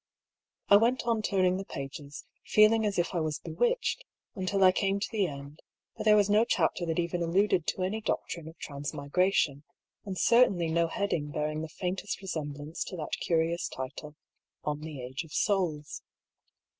I 0.67 0.77
went 0.77 1.03
on 1.05 1.21
turning 1.21 1.57
the 1.57 1.63
pages, 1.63 2.25
feeling 2.43 2.87
as 2.87 2.97
if 2.97 3.13
I 3.13 3.19
was 3.19 3.37
be 3.37 3.51
witched, 3.53 4.03
until 4.33 4.63
I 4.63 4.71
came 4.71 4.99
to 4.99 5.07
the 5.11 5.27
end; 5.27 5.59
but 5.95 6.05
there 6.05 6.15
was 6.15 6.27
no 6.27 6.43
chapter 6.43 6.87
that 6.87 6.97
even 6.97 7.21
alluded 7.21 7.67
to 7.67 7.83
any 7.83 8.01
doctrine 8.01 8.47
of 8.47 8.57
transmi 8.57 9.11
gration, 9.11 9.61
and 10.03 10.17
certainly 10.17 10.69
no 10.71 10.87
heading 10.87 11.29
bearing 11.29 11.61
the 11.61 11.69
faintest 11.69 12.19
resemblance 12.19 12.83
to 12.85 12.97
that 12.97 13.11
curious 13.19 13.67
title," 13.67 14.15
On 14.65 14.79
the 14.79 15.03
Age 15.03 15.23
of 15.23 15.33
Souls." 15.33 16.01